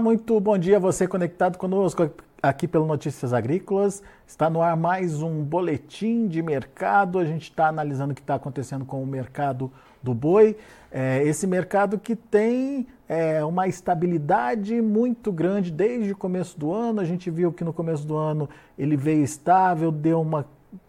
[0.00, 2.10] Muito bom dia você conectado conosco
[2.42, 4.02] aqui pelo Notícias Agrícolas.
[4.26, 7.18] Está no ar mais um boletim de mercado.
[7.18, 9.70] A gente está analisando o que está acontecendo com o mercado
[10.02, 10.56] do boi.
[10.90, 17.00] É, esse mercado que tem é, uma estabilidade muito grande desde o começo do ano.
[17.00, 18.48] A gente viu que no começo do ano
[18.78, 20.46] ele veio estável, deu uma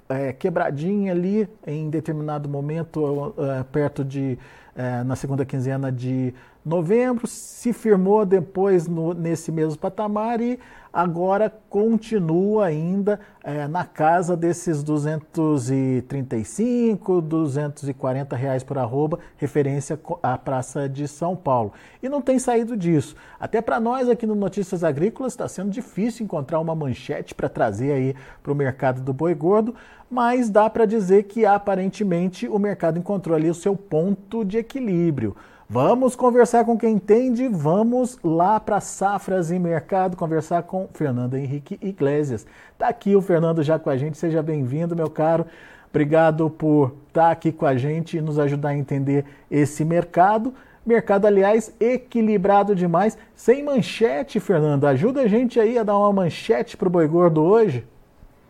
[0.08, 4.40] é, quebradinha ali em determinado momento, é, perto de
[4.76, 6.34] é, na segunda quinzena de
[6.66, 10.58] novembro, se firmou depois no, nesse mesmo patamar e
[10.94, 20.88] agora continua ainda é, na casa desses 235, 240 reais por arroba, referência à Praça
[20.88, 21.74] de São Paulo.
[22.04, 23.16] E não tem saído disso.
[23.40, 27.94] Até para nós aqui no Notícias Agrícolas está sendo difícil encontrar uma manchete para trazer
[27.94, 29.74] aí para o mercado do boi gordo,
[30.10, 35.36] mas dá para dizer que aparentemente o mercado encontrou ali o seu ponto de equilíbrio.
[35.74, 41.80] Vamos conversar com quem entende, vamos lá para Safras e Mercado conversar com Fernando Henrique
[41.82, 42.46] Iglesias.
[42.74, 45.46] Está aqui o Fernando já com a gente, seja bem-vindo, meu caro.
[45.90, 50.54] Obrigado por estar tá aqui com a gente e nos ajudar a entender esse mercado.
[50.86, 53.18] Mercado, aliás, equilibrado demais.
[53.34, 54.84] Sem manchete, Fernando.
[54.84, 57.88] Ajuda a gente aí a dar uma manchete para o Boi Gordo hoje.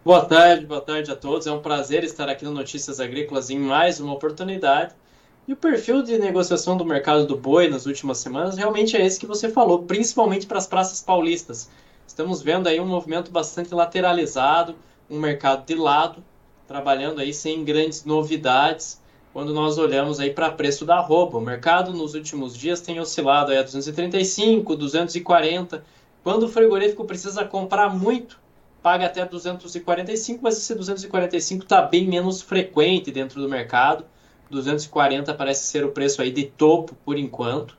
[0.04, 1.46] Boa tarde, boa tarde a todos.
[1.46, 4.96] É um prazer estar aqui no Notícias Agrícolas em mais uma oportunidade.
[5.48, 9.20] E o perfil de negociação do mercado do boi nas últimas semanas realmente é esse
[9.20, 11.68] que você falou, principalmente para as praças paulistas.
[12.06, 14.76] Estamos vendo aí um movimento bastante lateralizado,
[15.10, 16.24] um mercado de lado,
[16.68, 19.02] trabalhando aí sem grandes novidades.
[19.34, 23.52] Quando nós olhamos aí para preço da arroba, o mercado nos últimos dias tem oscilado
[23.52, 25.84] aí a 235, 240.
[26.24, 28.40] Quando o frigorífico precisa comprar muito,
[28.84, 34.06] paga até 245, mas esse 245 está bem menos frequente dentro do mercado.
[34.52, 37.78] 240 parece ser o preço aí de topo por enquanto.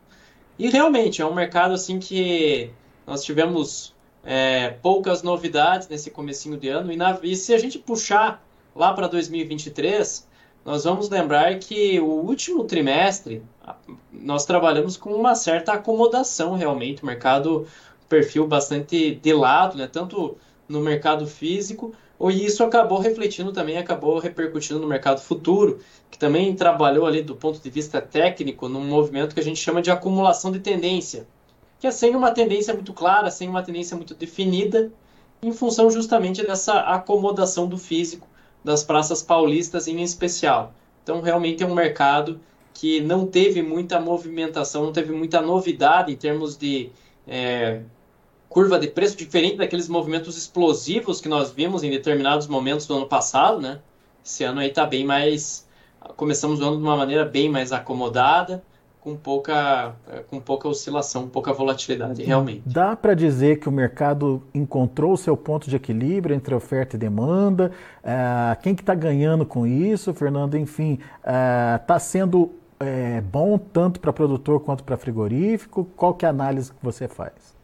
[0.58, 2.70] E realmente é um mercado assim que
[3.06, 6.92] nós tivemos é, poucas novidades nesse comecinho de ano.
[6.92, 8.44] E, na, e se a gente puxar
[8.74, 10.26] lá para 2023,
[10.64, 13.42] nós vamos lembrar que o último trimestre
[14.12, 17.66] nós trabalhamos com uma certa acomodação realmente, o mercado
[18.08, 19.88] perfil bastante de lado, né?
[19.90, 20.36] tanto
[20.68, 21.92] no mercado físico
[22.30, 27.34] e isso acabou refletindo também, acabou repercutindo no mercado futuro, que também trabalhou ali do
[27.34, 31.26] ponto de vista técnico num movimento que a gente chama de acumulação de tendência,
[31.80, 34.92] que é sem uma tendência muito clara, sem uma tendência muito definida,
[35.42, 38.28] em função justamente dessa acomodação do físico
[38.62, 40.72] das praças paulistas em especial.
[41.02, 42.38] Então, realmente é um mercado
[42.72, 46.90] que não teve muita movimentação, não teve muita novidade em termos de
[47.26, 47.82] é,
[48.52, 53.06] curva de preço diferente daqueles movimentos explosivos que nós vimos em determinados momentos do ano
[53.06, 53.78] passado, né?
[54.24, 55.66] Esse ano aí está bem mais
[56.16, 58.62] começamos o ano de uma maneira bem mais acomodada,
[59.00, 59.94] com pouca
[60.28, 62.62] com pouca oscilação, pouca volatilidade, realmente.
[62.64, 66.98] Dá para dizer que o mercado encontrou o seu ponto de equilíbrio entre oferta e
[66.98, 67.72] demanda.
[67.98, 70.56] Uh, quem que está ganhando com isso, Fernando?
[70.56, 75.84] Enfim, está uh, sendo é, bom tanto para produtor quanto para frigorífico?
[75.96, 77.61] Qual que é a análise que você faz?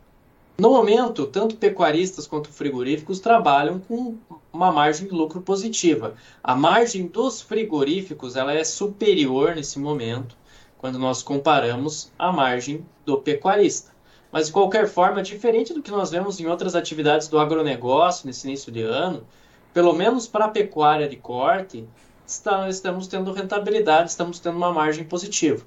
[0.61, 4.19] No momento, tanto pecuaristas quanto frigoríficos trabalham com
[4.53, 6.17] uma margem de lucro positiva.
[6.43, 10.37] A margem dos frigoríficos ela é superior nesse momento
[10.77, 13.93] quando nós comparamos a margem do pecuarista.
[14.33, 18.49] Mas de qualquer forma, diferente do que nós vemos em outras atividades do agronegócio nesse
[18.49, 19.25] início de ano,
[19.73, 21.87] pelo menos para a pecuária de corte,
[22.27, 25.65] está, estamos tendo rentabilidade, estamos tendo uma margem positiva.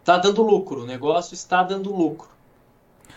[0.00, 2.28] Está dando lucro, o negócio está dando lucro.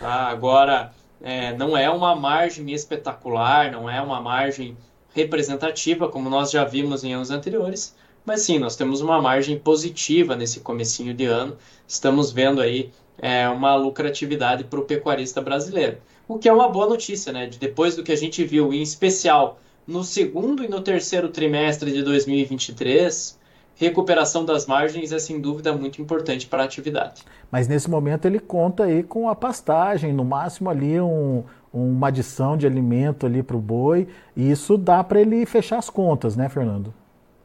[0.00, 0.28] Tá?
[0.28, 4.76] Agora, é, não é uma margem espetacular, não é uma margem
[5.14, 10.36] representativa, como nós já vimos em anos anteriores, mas sim, nós temos uma margem positiva
[10.36, 11.56] nesse comecinho de ano.
[11.86, 15.98] Estamos vendo aí é, uma lucratividade para o pecuarista brasileiro,
[16.28, 17.48] o que é uma boa notícia, né?
[17.58, 22.02] Depois do que a gente viu, em especial no segundo e no terceiro trimestre de
[22.02, 23.37] 2023,
[23.78, 27.22] recuperação das margens é sem dúvida muito importante para a atividade.
[27.50, 32.56] Mas nesse momento ele conta aí com a pastagem, no máximo ali um, uma adição
[32.56, 36.48] de alimento ali para o boi, e isso dá para ele fechar as contas, né,
[36.48, 36.92] Fernando?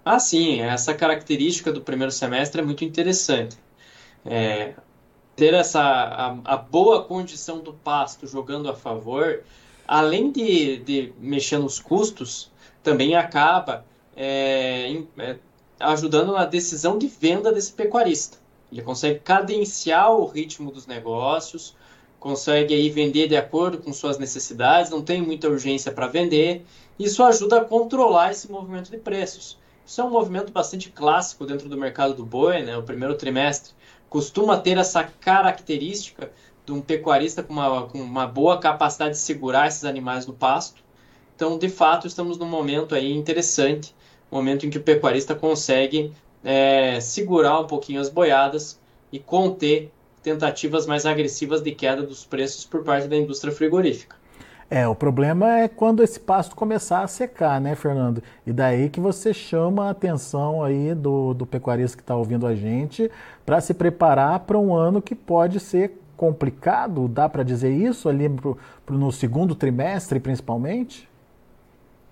[0.03, 3.55] Ah, sim, essa característica do primeiro semestre é muito interessante.
[4.25, 4.73] É,
[5.35, 9.41] ter essa a, a, boa condição do pasto jogando a favor,
[9.87, 13.85] além de, de mexer nos custos, também acaba
[14.15, 15.37] é, em, é,
[15.83, 18.37] ajudando na decisão de venda desse pecuarista.
[18.71, 21.75] Ele consegue cadenciar o ritmo dos negócios,
[22.19, 26.65] consegue aí vender de acordo com suas necessidades, não tem muita urgência para vender.
[26.97, 29.59] Isso ajuda a controlar esse movimento de preços.
[29.85, 32.77] Isso é um movimento bastante clássico dentro do mercado do boi, né?
[32.77, 33.73] O primeiro trimestre
[34.09, 36.31] costuma ter essa característica
[36.65, 40.81] de um pecuarista com uma, com uma boa capacidade de segurar esses animais no pasto.
[41.35, 43.93] Então, de fato, estamos num momento aí interessante,
[44.33, 46.11] momento em que o pecuarista consegue
[46.43, 48.79] é, segurar um pouquinho as boiadas
[49.11, 49.91] e conter
[50.21, 54.15] tentativas mais agressivas de queda dos preços por parte da indústria frigorífica.
[54.69, 58.23] É, o problema é quando esse pasto começar a secar, né, Fernando?
[58.47, 62.55] E daí que você chama a atenção aí do, do pecuarista que está ouvindo a
[62.55, 63.11] gente
[63.45, 68.29] para se preparar para um ano que pode ser complicado, dá para dizer isso ali
[68.29, 71.07] pro, pro, no segundo trimestre, principalmente?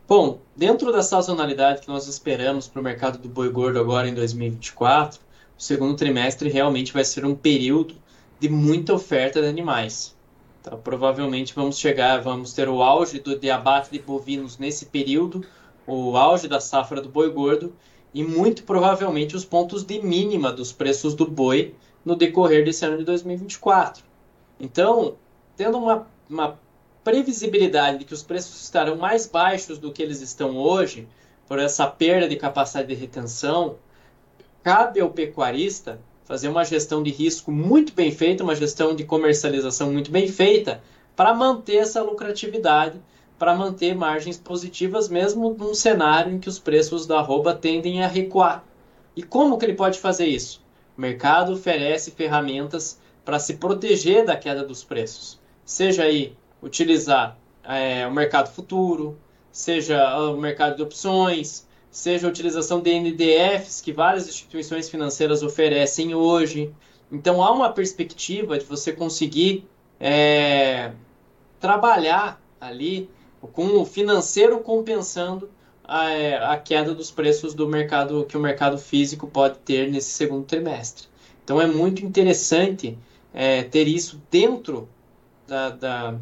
[0.07, 4.13] Bom, dentro da sazonalidade que nós esperamos para o mercado do boi gordo agora em
[4.13, 5.19] 2024,
[5.57, 7.95] o segundo trimestre realmente vai ser um período
[8.39, 10.15] de muita oferta de animais.
[10.59, 15.45] Então, provavelmente vamos chegar, vamos ter o auge do, de abate de bovinos nesse período,
[15.88, 17.74] o auge da safra do boi gordo
[18.13, 21.74] e muito provavelmente os pontos de mínima dos preços do boi
[22.04, 24.04] no decorrer desse ano de 2024.
[24.59, 25.15] Então,
[25.56, 26.59] tendo uma, uma
[27.03, 31.07] previsibilidade de que os preços estarão mais baixos do que eles estão hoje,
[31.48, 33.77] por essa perda de capacidade de retenção,
[34.63, 39.92] cabe ao pecuarista fazer uma gestão de risco muito bem feita, uma gestão de comercialização
[39.92, 40.81] muito bem feita,
[41.15, 43.01] para manter essa lucratividade,
[43.38, 48.07] para manter margens positivas, mesmo num cenário em que os preços da arroba tendem a
[48.07, 48.63] recuar.
[49.15, 50.63] E como que ele pode fazer isso?
[50.97, 55.39] O mercado oferece ferramentas para se proteger da queda dos preços.
[55.65, 59.18] Seja aí utilizar é, o mercado futuro,
[59.52, 66.16] seja o mercado de opções, seja a utilização de NDFs que várias instituições financeiras oferecem
[66.16, 66.74] hoje.
[67.12, 69.68] Então há uma perspectiva de você conseguir
[70.00, 70.94] é,
[71.60, 73.10] trabalhar ali
[73.54, 75.50] com o financeiro compensando
[75.84, 80.46] a, a, queda dos preços do mercado que o mercado físico pode ter nesse segundo
[80.46, 81.07] trimestre.
[81.44, 82.98] Então é muito interessante
[83.34, 84.88] é, ter isso dentro
[85.48, 86.16] da, da,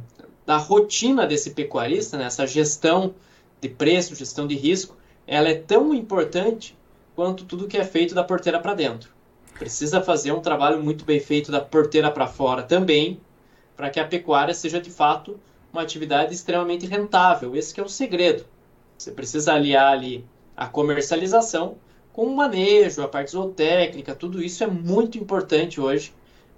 [0.50, 2.26] da, rotina desse pecuarista, né?
[2.26, 3.14] essa gestão
[3.62, 4.98] de preço, gestão de risco,
[5.28, 6.76] ela é tão importante
[7.16, 9.12] quanto tudo que é feito da porteira para dentro.
[9.60, 13.22] Precisa fazer um trabalho muito bem feito da porteira para fora também,
[13.78, 15.40] para que a pecuária seja de fato
[15.72, 17.56] uma atividade extremamente rentável.
[17.56, 18.44] Esse é o segredo.
[18.98, 20.26] Você precisa aliar ali
[20.58, 21.78] a comercialização
[22.12, 26.12] com o manejo, a parte zootécnica, tudo isso é muito importante hoje.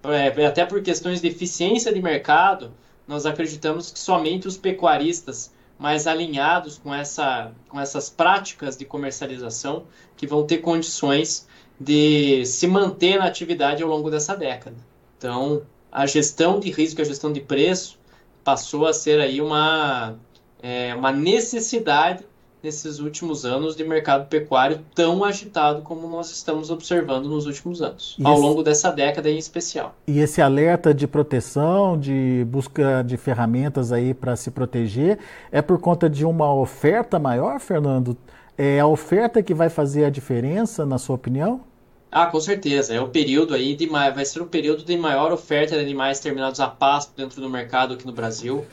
[0.05, 2.71] É, até por questões de eficiência de mercado,
[3.12, 9.84] nós acreditamos que somente os pecuaristas mais alinhados com, essa, com essas práticas de comercialização
[10.16, 11.46] que vão ter condições
[11.78, 14.78] de se manter na atividade ao longo dessa década.
[15.18, 18.00] Então, a gestão de risco, a gestão de preço
[18.46, 20.16] passou a ser aí uma,
[20.63, 22.24] é, uma necessidade
[22.63, 28.16] nesses últimos anos de mercado pecuário tão agitado como nós estamos observando nos últimos anos,
[28.19, 29.96] e ao esse, longo dessa década em especial.
[30.08, 35.19] E esse alerta de proteção, de busca de ferramentas aí para se proteger,
[35.52, 38.16] é por conta de uma oferta maior, Fernando?
[38.58, 41.62] É a oferta que vai fazer a diferença, na sua opinião?
[42.12, 42.94] Ah, com certeza.
[42.94, 46.60] É o período aí de vai ser o período de maior oferta de animais terminados
[46.60, 48.66] a pasto dentro do mercado aqui no Brasil.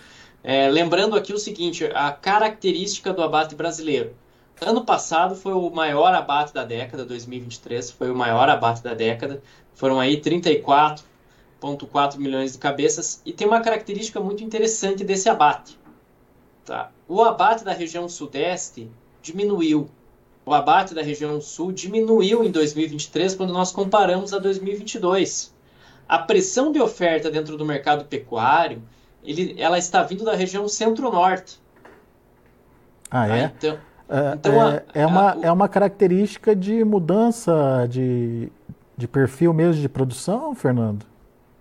[0.43, 4.15] É, lembrando aqui o seguinte, a característica do abate brasileiro.
[4.61, 9.43] Ano passado foi o maior abate da década, 2023 foi o maior abate da década.
[9.75, 15.79] Foram aí 34,4 milhões de cabeças e tem uma característica muito interessante desse abate.
[16.65, 16.91] Tá?
[17.07, 18.91] O abate da região sudeste
[19.23, 19.89] diminuiu.
[20.45, 25.55] O abate da região sul diminuiu em 2023 quando nós comparamos a 2022.
[26.09, 28.83] A pressão de oferta dentro do mercado pecuário
[29.23, 31.61] ele, ela está vindo da região centro-norte.
[33.11, 33.45] Ah, é?
[33.45, 38.51] Ah, então, é, então a, é, uma, a, é uma característica de mudança de,
[38.97, 41.07] de perfil mesmo de produção, Fernando?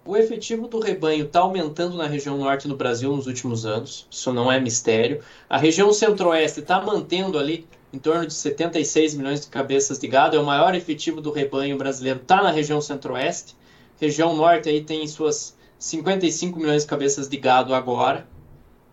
[0.05, 4.31] O efetivo do rebanho está aumentando na região norte do Brasil nos últimos anos, isso
[4.31, 5.21] não é mistério.
[5.49, 10.37] A região centro-oeste está mantendo ali em torno de 76 milhões de cabeças de gado,
[10.37, 13.53] é o maior efetivo do rebanho brasileiro, está na região centro-oeste.
[13.99, 18.27] Região norte aí tem suas 55 milhões de cabeças de gado agora,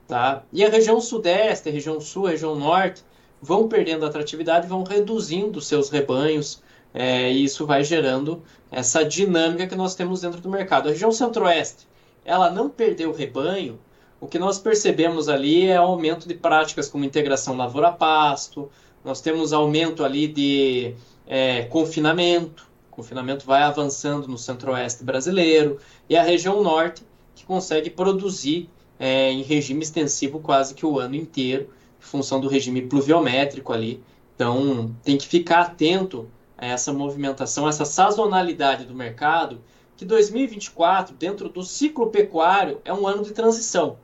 [0.07, 0.43] tá?
[0.53, 3.03] E a região sudeste, a região sul, a região norte
[3.41, 6.62] vão perdendo atratividade, vão reduzindo seus rebanhos,
[6.93, 10.88] é, e isso vai gerando essa dinâmica que nós temos dentro do mercado.
[10.88, 11.87] A região centro-oeste,
[12.25, 13.79] ela não perdeu rebanho,
[14.21, 18.71] o que nós percebemos ali é aumento de práticas como integração lavoura-pasto,
[19.05, 20.95] nós temos aumento ali de
[21.26, 27.03] é, confinamento, confinamento vai avançando no centro-oeste brasileiro e a região norte,
[27.35, 31.65] que consegue produzir é, em regime extensivo quase que o ano inteiro,
[32.01, 34.03] em função do regime pluviométrico ali.
[34.35, 39.61] Então, tem que ficar atento a essa movimentação, essa sazonalidade do mercado,
[39.97, 43.99] que 2024, dentro do ciclo pecuário, é um ano de transição,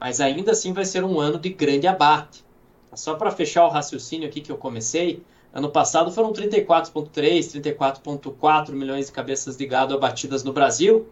[0.00, 2.44] mas ainda assim vai ser um ano de grande abate.
[2.94, 9.06] Só para fechar o raciocínio aqui que eu comecei, ano passado foram 34,3, 34,4 milhões
[9.06, 11.08] de cabeças de gado abatidas no Brasil,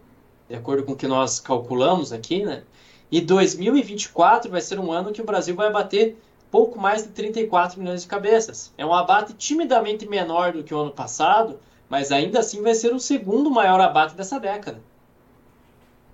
[0.49, 2.63] de acordo com o que nós calculamos aqui, né?
[3.11, 6.17] E 2024 vai ser um ano que o Brasil vai abater
[6.49, 8.73] pouco mais de 34 milhões de cabeças.
[8.77, 12.93] É um abate timidamente menor do que o ano passado, mas ainda assim vai ser
[12.93, 14.81] o segundo maior abate dessa década.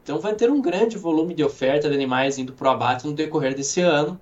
[0.04, 3.14] Então vai ter um grande volume de oferta de animais indo para o abate no
[3.14, 4.20] decorrer desse ano.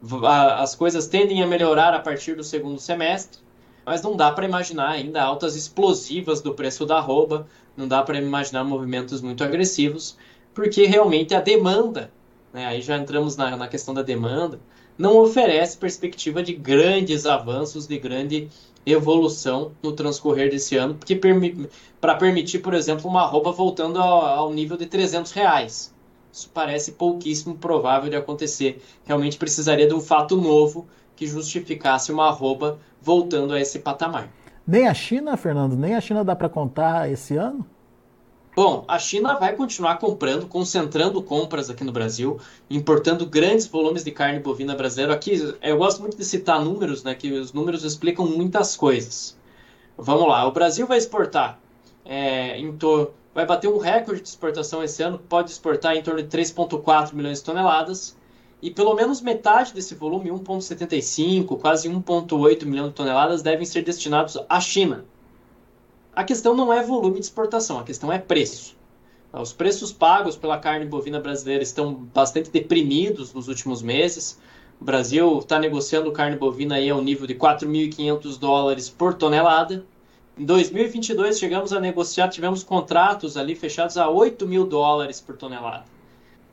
[0.00, 3.40] As coisas tendem a melhorar a partir do segundo semestre,
[3.84, 8.18] mas não dá para imaginar ainda altas explosivas do preço da arroba, não dá para
[8.18, 10.16] imaginar movimentos muito agressivos,
[10.54, 12.12] porque realmente a demanda,
[12.52, 14.60] né, aí já entramos na, na questão da demanda,
[14.98, 18.48] não oferece perspectiva de grandes avanços, de grande
[18.84, 21.68] evolução no transcorrer desse ano, porque permi
[22.00, 25.94] para permitir, por exemplo, uma arroba voltando ao, ao, nível de 300 reais.
[26.32, 28.82] Isso parece pouquíssimo provável de acontecer.
[29.04, 34.28] Realmente precisaria de um fato novo que justificasse uma arroba voltando a esse patamar.
[34.66, 37.66] Nem a China, Fernando, nem a China dá para contar esse ano?
[38.54, 44.10] Bom, a China vai continuar comprando, concentrando compras aqui no Brasil, importando grandes volumes de
[44.10, 45.14] carne bovina brasileira.
[45.14, 47.14] Aqui eu gosto muito de citar números, né?
[47.14, 49.38] Que os números explicam muitas coisas.
[49.96, 51.58] Vamos lá, o Brasil vai exportar
[52.04, 56.22] é, em torno, vai bater um recorde de exportação esse ano, pode exportar em torno
[56.22, 58.16] de 3,4 milhões de toneladas.
[58.60, 64.36] E pelo menos metade desse volume, 1,75, quase 1,8 milhão de toneladas, devem ser destinados
[64.48, 65.04] à China.
[66.14, 68.76] A questão não é volume de exportação, a questão é preço.
[69.32, 74.40] Os preços pagos pela carne bovina brasileira estão bastante deprimidos nos últimos meses.
[74.80, 79.84] O Brasil está negociando carne bovina aí ao nível de 4.500 dólares por tonelada.
[80.38, 85.84] Em 2022 chegamos a negociar, tivemos contratos ali fechados a 8 mil dólares por tonelada.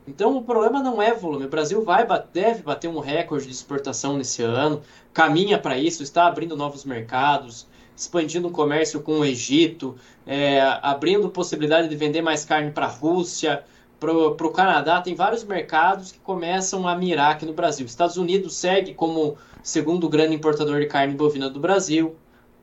[0.08, 1.46] Então o problema não é volume.
[1.46, 6.26] O Brasil vai, deve bater um recorde de exportação nesse ano, caminha para isso, está
[6.26, 7.66] abrindo novos mercados
[7.96, 12.90] expandindo o comércio com o Egito, é, abrindo possibilidade de vender mais carne para a
[12.90, 13.64] Rússia,
[13.98, 15.00] para o Canadá.
[15.00, 17.86] Tem vários mercados que começam a mirar aqui no Brasil.
[17.86, 22.14] Estados Unidos segue como segundo grande importador de carne bovina do Brasil.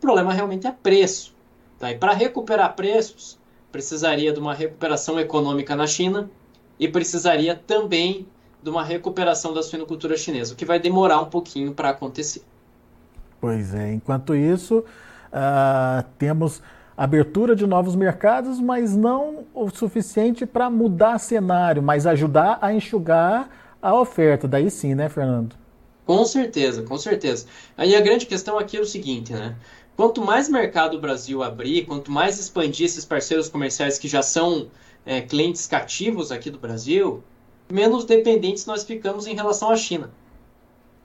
[0.04, 1.34] O problema realmente é preço.
[1.80, 1.92] Tá?
[1.92, 3.40] E para recuperar preços,
[3.72, 6.30] precisaria de uma recuperação econômica na China
[6.80, 8.28] e precisaria também
[8.62, 12.44] de uma recuperação da suinocultura chinesa, o que vai demorar um pouquinho para acontecer.
[13.42, 14.84] Pois é, enquanto isso,
[15.34, 16.62] Uh, temos
[16.96, 23.50] abertura de novos mercados, mas não o suficiente para mudar cenário, mas ajudar a enxugar
[23.82, 24.48] a oferta.
[24.48, 25.56] Daí sim, né, Fernando?
[26.06, 27.48] Com certeza, com certeza.
[27.76, 29.56] Aí a grande questão aqui é o seguinte, né?
[29.96, 34.68] Quanto mais mercado o Brasil abrir, quanto mais expandir esses parceiros comerciais que já são
[35.06, 37.24] é, clientes cativos aqui do Brasil,
[37.72, 40.12] menos dependentes nós ficamos em relação à China.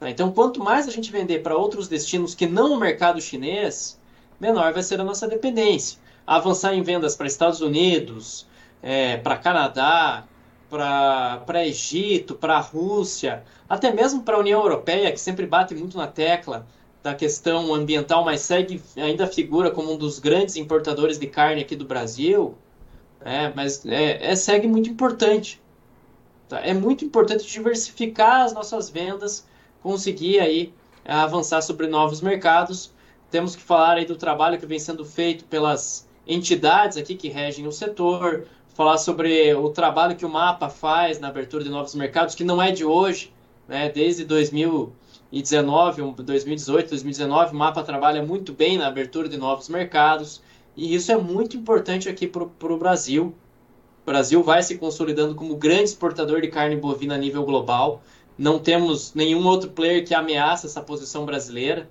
[0.01, 4.01] Então, quanto mais a gente vender para outros destinos que não o mercado chinês,
[4.41, 5.99] menor vai ser a nossa dependência.
[6.27, 8.47] Avançar em vendas para Estados Unidos,
[8.83, 10.25] é, para Canadá,
[10.71, 16.07] para Egito, para Rússia, até mesmo para a União Europeia, que sempre bate muito na
[16.07, 16.67] tecla
[17.03, 21.77] da questão ambiental, mas segue ainda figura como um dos grandes importadores de carne aqui
[21.77, 22.57] do Brasil,
[23.21, 25.61] é, mas é, é segue muito importante.
[26.49, 26.61] Tá?
[26.61, 29.47] É muito importante diversificar as nossas vendas,
[29.83, 30.73] conseguir aí
[31.05, 32.93] avançar sobre novos mercados
[33.31, 37.67] temos que falar aí do trabalho que vem sendo feito pelas entidades aqui que regem
[37.67, 42.35] o setor, falar sobre o trabalho que o MAPA faz na abertura de novos mercados,
[42.35, 43.33] que não é de hoje,
[43.67, 43.91] né?
[43.91, 44.25] desde
[45.31, 50.43] 2019, 2018, 2019, o MAPA trabalha muito bem na abertura de novos mercados,
[50.75, 53.35] e isso é muito importante aqui para o Brasil.
[54.03, 58.01] O Brasil vai se consolidando como grande exportador de carne bovina a nível global.
[58.39, 61.91] Não temos nenhum outro player que ameaça essa posição brasileira.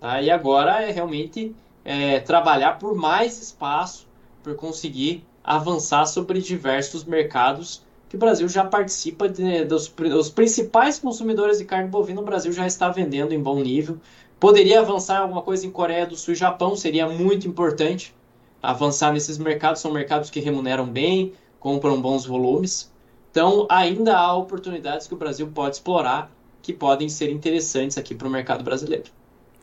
[0.00, 0.20] Tá?
[0.20, 4.06] E agora é realmente é, trabalhar por mais espaço,
[4.42, 7.83] por conseguir avançar sobre diversos mercados
[8.14, 12.20] que o Brasil já participa de, dos, dos principais consumidores de carne bovina.
[12.20, 13.98] O Brasil já está vendendo em bom nível.
[14.38, 18.14] Poderia avançar alguma coisa em Coreia do Sul e Japão, seria muito importante
[18.62, 19.80] avançar nesses mercados.
[19.80, 22.92] São mercados que remuneram bem, compram bons volumes.
[23.30, 26.30] Então, ainda há oportunidades que o Brasil pode explorar
[26.62, 29.10] que podem ser interessantes aqui para o mercado brasileiro.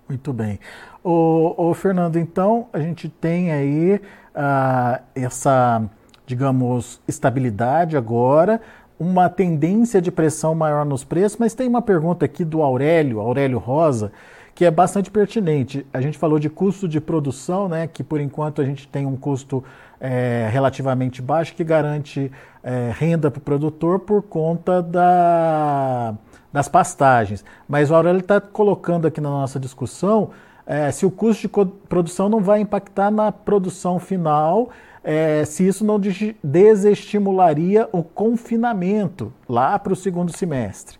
[0.10, 0.60] Muito bem.
[1.04, 5.90] O, Fernando, então a gente tem aí uh, essa,
[6.26, 8.62] digamos, estabilidade agora,
[9.00, 13.58] uma tendência de pressão maior nos preços, mas tem uma pergunta aqui do Aurélio, Aurélio
[13.58, 14.12] Rosa,
[14.54, 15.86] que é bastante pertinente.
[15.92, 19.16] A gente falou de custo de produção, né, que por enquanto a gente tem um
[19.16, 19.64] custo
[20.00, 22.32] é, relativamente baixo que garante
[22.64, 26.14] é, renda para o produtor por conta da,
[26.54, 27.44] das pastagens.
[27.68, 30.30] Mas o Aurélio está colocando aqui na nossa discussão
[30.66, 34.70] é, se o custo de produção não vai impactar na produção final,
[35.04, 36.00] é, se isso não
[36.44, 41.00] desestimularia o confinamento lá para o segundo semestre.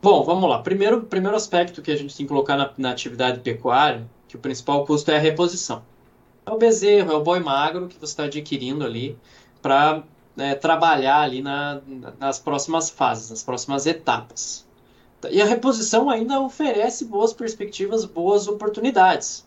[0.00, 0.60] Bom, vamos lá.
[0.60, 4.38] Primeiro, primeiro aspecto que a gente tem que colocar na, na atividade pecuária, que o
[4.38, 5.82] principal custo é a reposição.
[6.44, 9.18] É o bezerro, é o boi magro que você está adquirindo ali
[9.60, 10.04] para
[10.36, 11.80] né, trabalhar ali na,
[12.20, 14.64] nas próximas fases, nas próximas etapas.
[15.30, 19.46] E a reposição ainda oferece boas perspectivas, boas oportunidades.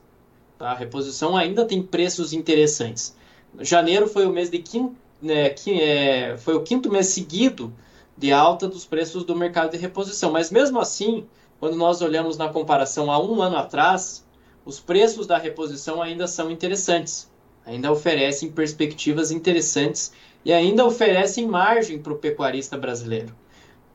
[0.58, 0.72] Tá?
[0.72, 3.15] A reposição ainda tem preços interessantes.
[3.60, 7.74] Janeiro foi o mês de quinto, né, que é, foi o quinto mês seguido
[8.18, 10.32] de alta dos preços do mercado de reposição.
[10.32, 11.25] Mas mesmo assim,
[11.60, 14.25] quando nós olhamos na comparação a um ano atrás,
[14.65, 17.29] os preços da reposição ainda são interessantes,
[17.65, 20.12] ainda oferecem perspectivas interessantes
[20.44, 23.36] e ainda oferecem margem para o pecuarista brasileiro.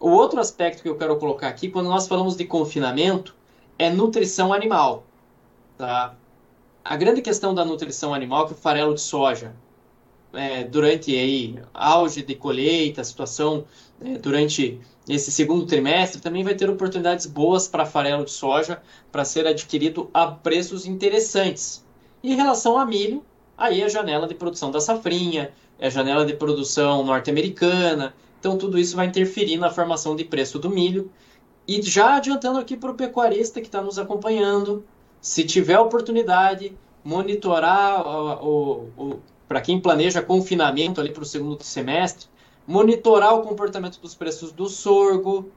[0.00, 3.34] O outro aspecto que eu quero colocar aqui, quando nós falamos de confinamento,
[3.78, 5.04] é nutrição animal.
[5.78, 6.14] Tá?
[6.86, 9.56] A grande questão da nutrição animal é que o farelo de soja,
[10.34, 13.64] é, durante aí, auge de colheita, situação
[14.04, 19.24] é, durante esse segundo trimestre, também vai ter oportunidades boas para farelo de soja para
[19.24, 21.82] ser adquirido a preços interessantes.
[22.22, 23.24] Em relação a milho,
[23.56, 28.58] aí é a janela de produção da safrinha, é a janela de produção norte-americana, então
[28.58, 31.10] tudo isso vai interferir na formação de preço do milho.
[31.66, 34.84] E já adiantando aqui para o pecuarista que está nos acompanhando,
[35.24, 41.62] se tiver oportunidade, monitorar o, o, o para quem planeja confinamento ali para o segundo
[41.62, 42.26] semestre,
[42.66, 45.50] monitorar o comportamento dos preços do sorgo,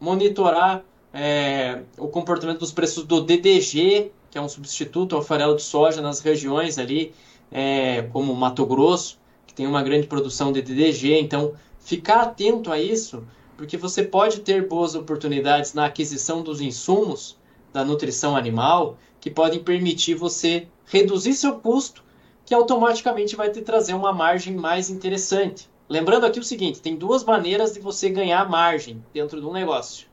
[0.00, 0.82] monitorar
[1.12, 6.00] é, o comportamento dos preços do DDG, que é um substituto ao farelo de soja
[6.00, 7.12] nas regiões ali,
[7.52, 11.20] é, como Mato Grosso, que tem uma grande produção de DDG.
[11.20, 13.22] Então, ficar atento a isso,
[13.54, 17.36] porque você pode ter boas oportunidades na aquisição dos insumos
[17.74, 22.04] da nutrição animal que podem permitir você reduzir seu custo,
[22.46, 25.68] que automaticamente vai te trazer uma margem mais interessante.
[25.88, 30.06] Lembrando aqui o seguinte: tem duas maneiras de você ganhar margem dentro de um negócio.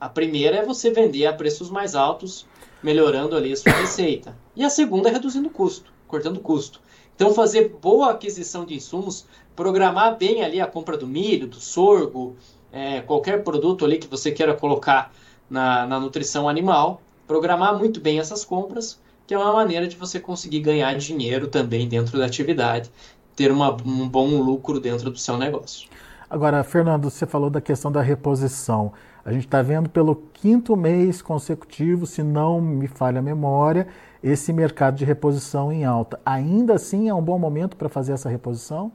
[0.00, 2.46] A primeira é você vender a preços mais altos,
[2.82, 4.36] melhorando ali a sua receita.
[4.54, 6.80] E a segunda é reduzindo o custo, cortando o custo.
[7.14, 12.36] Então, fazer boa aquisição de insumos, programar bem ali a compra do milho, do sorgo,
[12.72, 15.12] é, qualquer produto ali que você queira colocar
[15.52, 20.18] na, na nutrição animal, programar muito bem essas compras, que é uma maneira de você
[20.18, 22.90] conseguir ganhar dinheiro também dentro da atividade
[23.36, 25.88] ter uma, um bom lucro dentro do seu negócio.
[26.28, 28.92] Agora, Fernando, você falou da questão da reposição.
[29.24, 33.86] A gente está vendo pelo quinto mês consecutivo, se não me falha a memória,
[34.22, 36.18] esse mercado de reposição em alta.
[36.24, 38.90] Ainda assim é um bom momento para fazer essa reposição?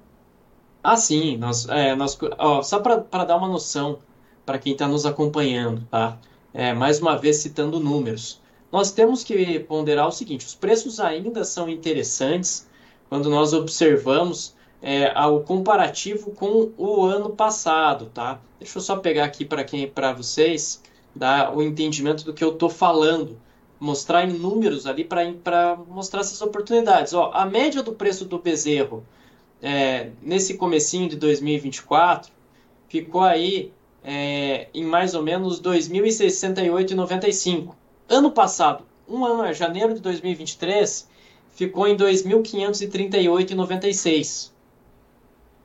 [0.84, 1.38] Ah, sim.
[1.38, 4.00] Nós, é, nós, ó, só para dar uma noção
[4.46, 6.18] para quem está nos acompanhando, tá?
[6.54, 8.42] É, mais uma vez citando números.
[8.72, 12.68] Nós temos que ponderar o seguinte: os preços ainda são interessantes,
[13.10, 18.40] quando nós observamos é, o comparativo com o ano passado, tá?
[18.60, 20.82] Deixa eu só pegar aqui para quem, para vocês,
[21.16, 23.40] dar o entendimento do que eu estou falando,
[23.80, 27.14] mostrar em números ali para mostrar essas oportunidades.
[27.14, 29.06] Ó, a média do preço do bezerro
[29.62, 32.32] é, nesse comecinho de 2024
[32.88, 33.72] ficou aí
[34.10, 37.76] é, em mais ou menos 2.068,95.
[38.08, 41.10] Ano passado, um ano, é janeiro de 2023,
[41.54, 44.52] ficou em 2.538,96.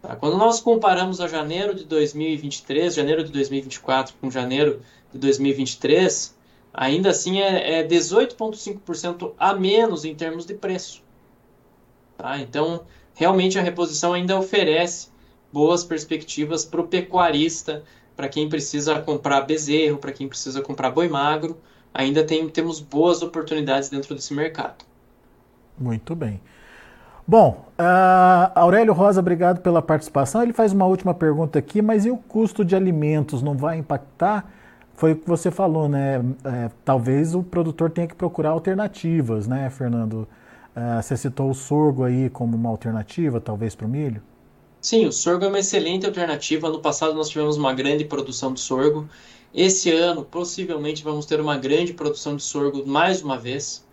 [0.02, 0.16] Tá?
[0.16, 6.36] Quando nós comparamos a janeiro de 2023, janeiro de 2024 com janeiro de 2023,
[6.74, 11.00] ainda assim é, é 18,5% a menos em termos de preço.
[12.18, 12.40] Tá?
[12.40, 15.12] Então, realmente a reposição ainda oferece
[15.52, 17.84] boas perspectivas para o pecuarista,
[18.22, 21.58] para quem precisa comprar bezerro, para quem precisa comprar boi magro,
[21.92, 24.84] ainda tem, temos boas oportunidades dentro desse mercado.
[25.76, 26.40] Muito bem.
[27.26, 30.40] Bom, uh, Aurélio Rosa, obrigado pela participação.
[30.40, 34.48] Ele faz uma última pergunta aqui, mas e o custo de alimentos não vai impactar?
[34.94, 36.24] Foi o que você falou, né?
[36.44, 40.28] É, talvez o produtor tenha que procurar alternativas, né, Fernando?
[40.76, 44.22] Uh, você citou o sorgo aí como uma alternativa, talvez, para o milho?
[44.82, 46.68] Sim, o sorgo é uma excelente alternativa.
[46.68, 49.08] No passado nós tivemos uma grande produção de sorgo.
[49.54, 53.86] Esse ano, possivelmente, vamos ter uma grande produção de sorgo mais uma vez.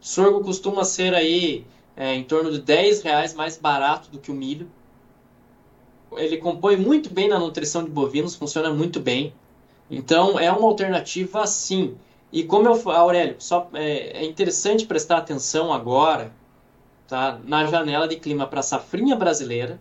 [0.00, 4.34] Sorgo costuma ser aí é, em torno de 10 reais mais barato do que o
[4.34, 4.70] milho.
[6.12, 9.34] Ele compõe muito bem na nutrição de bovinos, funciona muito bem.
[9.90, 11.96] Então é uma alternativa sim.
[12.32, 16.32] E como eu Aurélio, só é, é interessante prestar atenção agora,
[17.08, 19.80] tá, na janela de clima para a safrinha brasileira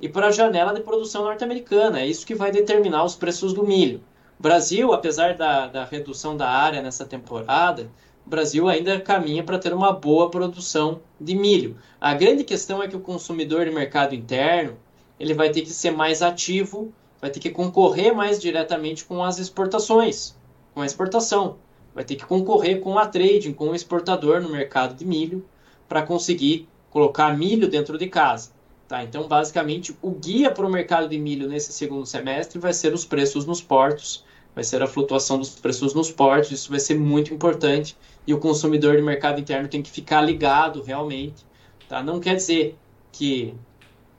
[0.00, 2.00] e para a janela de produção norte-americana.
[2.00, 4.02] É isso que vai determinar os preços do milho.
[4.38, 7.90] O Brasil, apesar da, da redução da área nessa temporada,
[8.26, 11.76] o Brasil ainda caminha para ter uma boa produção de milho.
[12.00, 14.76] A grande questão é que o consumidor de mercado interno
[15.18, 19.38] ele vai ter que ser mais ativo, vai ter que concorrer mais diretamente com as
[19.38, 20.34] exportações,
[20.72, 21.58] com a exportação.
[21.94, 25.44] Vai ter que concorrer com a trading, com o exportador no mercado de milho,
[25.86, 28.52] para conseguir colocar milho dentro de casa.
[28.90, 29.04] Tá?
[29.04, 33.04] Então, basicamente, o guia para o mercado de milho nesse segundo semestre vai ser os
[33.04, 37.32] preços nos portos, vai ser a flutuação dos preços nos portos, isso vai ser muito
[37.32, 41.46] importante e o consumidor de mercado interno tem que ficar ligado realmente.
[41.88, 42.02] Tá?
[42.02, 42.76] Não quer dizer
[43.12, 43.54] que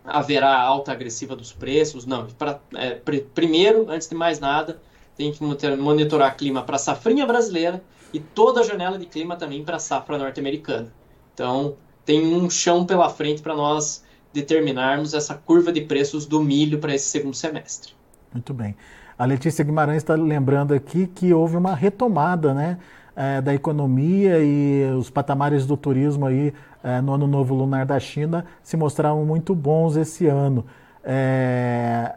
[0.06, 2.28] haverá alta agressiva dos preços, não.
[2.28, 4.82] Pra, é, pr primeiro, antes de mais nada,
[5.18, 9.66] tem que monitorar clima para a safrinha brasileira e toda a janela de clima também
[9.66, 10.94] para a safra norte-americana.
[11.34, 16.80] Então, tem um chão pela frente para nós determinarmos essa curva de preços do milho
[16.80, 17.94] para esse segundo semestre.
[18.34, 18.76] Muito bem.
[19.18, 22.78] A Letícia Guimarães está lembrando aqui que houve uma retomada né,
[23.16, 28.00] é, da economia e os patamares do turismo aí é, no Ano Novo Lunar da
[28.00, 30.66] China se mostraram muito bons esse ano.
[31.04, 32.16] É,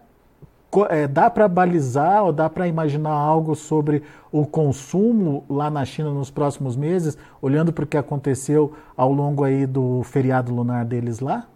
[0.88, 6.10] é, dá para balizar ou dá para imaginar algo sobre o consumo lá na China
[6.10, 11.20] nos próximos meses, olhando para o que aconteceu ao longo aí do feriado lunar deles
[11.20, 11.46] lá?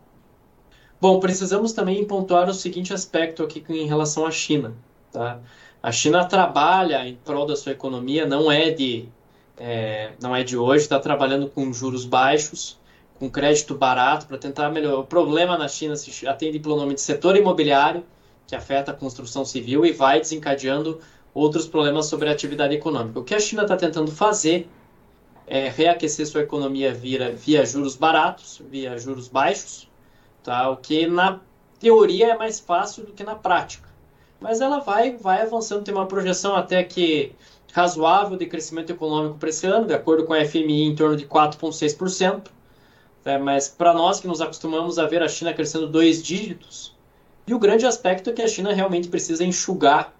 [1.00, 4.74] Bom, precisamos também pontuar o seguinte aspecto aqui em relação à China.
[5.12, 5.38] Tá?
[5.80, 9.08] A China trabalha em prol da sua economia, não é de,
[9.56, 12.80] é, não é de hoje, está trabalhando com juros baixos,
[13.16, 14.98] com crédito barato para tentar melhorar.
[14.98, 18.04] O problema na China se atende pelo nome de setor imobiliário,
[18.48, 21.00] que afeta a construção civil e vai desencadeando
[21.32, 23.20] outros problemas sobre a atividade econômica.
[23.20, 24.68] O que a China está tentando fazer
[25.46, 29.88] é reaquecer sua economia via, via juros baratos, via juros baixos,
[30.42, 30.70] tá?
[30.70, 31.40] o que na
[31.79, 33.88] teoria é mais fácil do que na prática.
[34.40, 37.33] Mas ela vai, vai avançando, tem uma projeção até que
[37.72, 41.27] razoável de crescimento econômico para esse ano, de acordo com a FMI, em torno de
[41.27, 42.48] 4,6%.
[43.24, 46.96] É, mas para nós que nos acostumamos a ver a China crescendo dois dígitos,
[47.46, 50.14] e o grande aspecto é que a China realmente precisa enxugar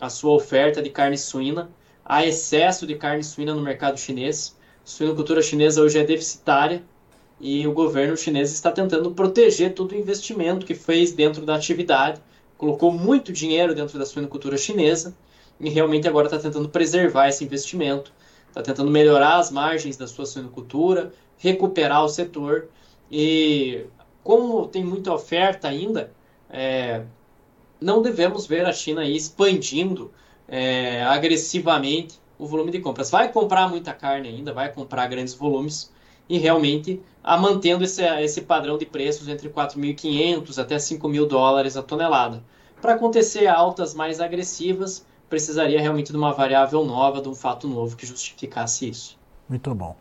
[0.00, 1.70] a sua oferta de carne suína.
[2.04, 4.56] Há excesso de carne suína no mercado chinês.
[4.84, 6.84] A suinocultura chinesa hoje é deficitária
[7.42, 12.22] e o governo chinês está tentando proteger todo o investimento que fez dentro da atividade.
[12.56, 15.12] Colocou muito dinheiro dentro da suinocultura chinesa
[15.58, 18.12] e realmente agora está tentando preservar esse investimento.
[18.46, 22.68] Está tentando melhorar as margens da sua suinocultura, recuperar o setor.
[23.10, 23.86] E
[24.22, 26.12] como tem muita oferta ainda,
[26.48, 27.02] é,
[27.80, 30.12] não devemos ver a China expandindo
[30.46, 33.10] é, agressivamente o volume de compras.
[33.10, 35.90] Vai comprar muita carne ainda, vai comprar grandes volumes
[36.32, 41.82] e realmente a mantendo esse, esse padrão de preços entre 4.500 até 5.000 dólares a
[41.82, 42.42] tonelada.
[42.80, 47.98] Para acontecer altas mais agressivas, precisaria realmente de uma variável nova, de um fato novo
[47.98, 49.18] que justificasse isso.
[49.46, 49.94] Muito bom.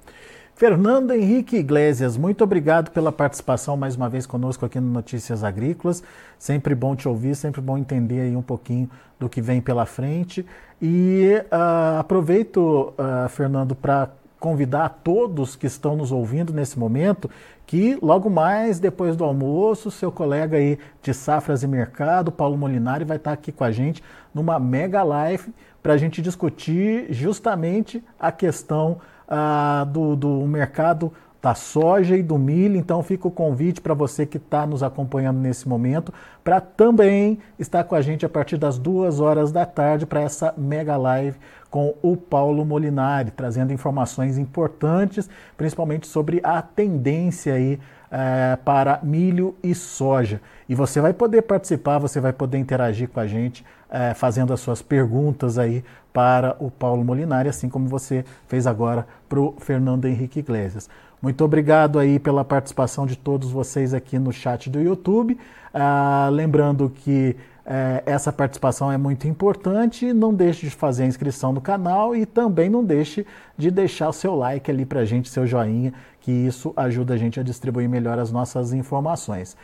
[0.55, 6.01] Fernando Henrique Iglesias, muito obrigado pela participação mais uma vez conosco aqui no Notícias Agrícolas.
[6.39, 8.89] Sempre bom te ouvir, sempre bom entender aí um pouquinho
[9.19, 10.45] do que vem pela frente.
[10.81, 17.29] E uh, aproveito, uh, Fernando, para convidar a todos que estão nos ouvindo nesse momento
[17.67, 23.05] que logo mais depois do almoço, seu colega aí de Safras e Mercado, Paulo Molinari,
[23.05, 28.31] vai estar aqui com a gente numa mega live para a gente discutir justamente a
[28.31, 32.77] questão ah, do, do mercado da soja e do milho.
[32.77, 37.83] Então fica o convite para você que está nos acompanhando nesse momento para também estar
[37.83, 41.37] com a gente a partir das duas horas da tarde para essa mega live
[41.71, 47.79] com o Paulo Molinari, trazendo informações importantes, principalmente sobre a tendência aí
[48.11, 50.41] é, para milho e soja.
[50.67, 54.59] E você vai poder participar, você vai poder interagir com a gente, é, fazendo as
[54.59, 55.81] suas perguntas aí
[56.11, 60.89] para o Paulo Molinari, assim como você fez agora para o Fernando Henrique Iglesias.
[61.21, 65.37] Muito obrigado aí pela participação de todos vocês aqui no chat do YouTube.
[65.73, 70.11] Ah, lembrando que é, essa participação é muito importante.
[70.13, 73.25] Não deixe de fazer a inscrição no canal e também não deixe
[73.57, 77.17] de deixar o seu like ali para a gente, seu joinha, que isso ajuda a
[77.17, 79.55] gente a distribuir melhor as nossas informações.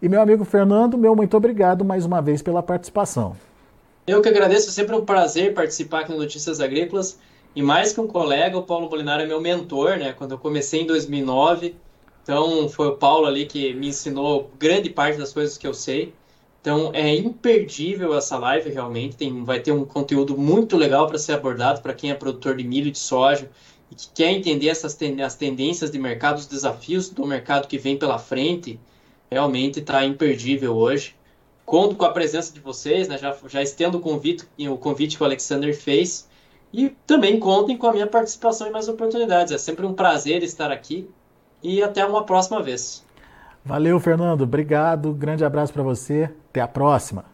[0.00, 3.36] E meu amigo Fernando, meu muito obrigado mais uma vez pela participação.
[4.06, 7.18] Eu que agradeço, é sempre um prazer participar aqui no Notícias Agrícolas.
[7.56, 10.12] E mais que um colega, o Paulo Molinari é meu mentor, né?
[10.12, 11.74] Quando eu comecei em 2009,
[12.22, 16.12] então foi o Paulo ali que me ensinou grande parte das coisas que eu sei.
[16.66, 19.14] Então é imperdível essa live realmente.
[19.14, 22.64] Tem, vai ter um conteúdo muito legal para ser abordado para quem é produtor de
[22.64, 23.48] milho e de soja
[23.88, 27.78] e que quer entender essas ten, as tendências de mercado, os desafios do mercado que
[27.78, 28.80] vem pela frente.
[29.30, 31.14] Realmente está imperdível hoje.
[31.64, 33.16] Conto com a presença de vocês, né?
[33.16, 36.28] já, já estendo o convite, o convite que o Alexander fez.
[36.72, 39.52] E também contem com a minha participação em mais oportunidades.
[39.52, 41.08] É sempre um prazer estar aqui
[41.62, 43.06] e até uma próxima vez.
[43.64, 44.42] Valeu, Fernando.
[44.42, 45.12] Obrigado.
[45.12, 46.28] Grande abraço para você.
[46.56, 47.26] Até a próxima.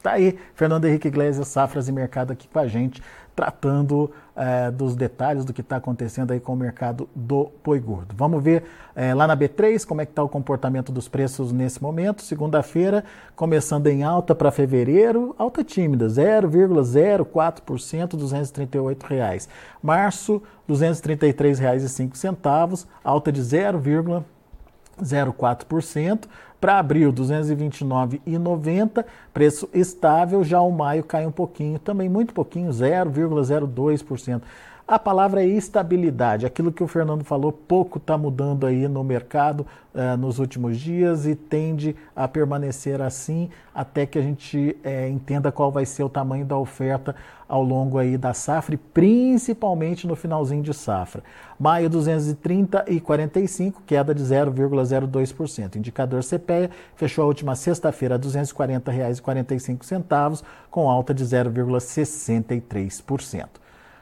[0.00, 3.02] Tá aí, Fernando Henrique Iglesias, Safras e Mercado aqui com a gente,
[3.34, 8.14] tratando é, dos detalhes do que está acontecendo aí com o mercado do boi gordo.
[8.16, 8.62] Vamos ver
[8.94, 12.22] é, lá na B3 como é que está o comportamento dos preços nesse momento.
[12.22, 19.48] Segunda-feira, começando em alta para fevereiro, alta tímida, 0,04%, 238 reais.
[19.82, 26.28] Março, R$ 233,05, alta de 0,04%.
[26.60, 30.44] Para abril, R$ 229,90, preço estável.
[30.44, 34.42] Já o maio cai um pouquinho, também muito pouquinho, 0,02%.
[34.90, 36.44] A palavra é estabilidade.
[36.44, 41.26] Aquilo que o Fernando falou, pouco está mudando aí no mercado uh, nos últimos dias
[41.26, 46.08] e tende a permanecer assim até que a gente uh, entenda qual vai ser o
[46.08, 47.14] tamanho da oferta
[47.48, 51.22] ao longo aí da safra principalmente no finalzinho de safra.
[51.56, 55.76] Maio 230 e 45, queda de 0,02%.
[55.76, 63.46] Indicador CPEA fechou a última sexta-feira a R$ 240,45 com alta de 0,63%.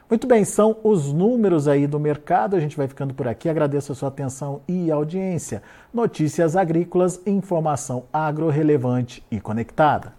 [0.09, 2.55] Muito bem, são os números aí do mercado.
[2.55, 3.47] A gente vai ficando por aqui.
[3.47, 5.61] Agradeço a sua atenção e audiência.
[5.93, 10.13] Notícias agrícolas, informação agro relevante e conectada.